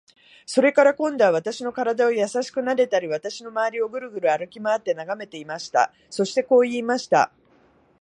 [0.47, 5.93] それから、今度は私の身体をやさしくなでたり、私のまわりをぐるぐる歩きまわって眺めていました。
[6.09, 7.31] そしてこう言いました。